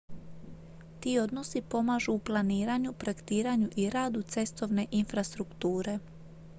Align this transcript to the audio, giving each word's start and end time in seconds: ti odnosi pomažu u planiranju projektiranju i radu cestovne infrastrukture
ti 0.99 1.11
odnosi 1.19 1.61
pomažu 1.61 2.13
u 2.13 2.19
planiranju 2.19 2.93
projektiranju 2.93 3.69
i 3.75 3.89
radu 3.89 4.21
cestovne 4.21 4.87
infrastrukture 4.91 5.99